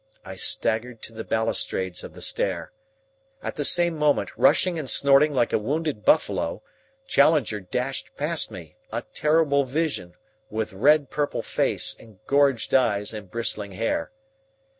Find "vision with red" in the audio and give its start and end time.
9.63-11.11